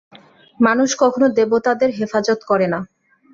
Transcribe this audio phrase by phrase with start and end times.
[0.59, 2.79] মানুষ কখনও দেবতাদের হেফাজত করে না।